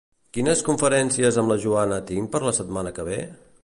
Quines 0.37 0.63
conferències 0.69 1.39
amb 1.43 1.53
la 1.55 1.59
Joana 1.67 2.03
tinc 2.09 2.35
per 2.37 2.43
la 2.49 2.59
setmana 2.63 2.97
que 2.99 3.11
ve? 3.13 3.25